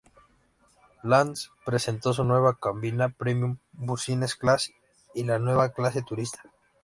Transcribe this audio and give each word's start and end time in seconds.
Lan 1.03 1.35
presentó 1.63 2.11
sus 2.11 2.25
nuevas 2.25 2.57
cabinas 2.59 3.13
"Premium 3.15 3.59
Business 3.73 4.33
Class" 4.35 4.71
y 5.13 5.25
la 5.25 5.37
nueva 5.37 5.73
Clase 5.73 6.01
Turista. 6.01 6.41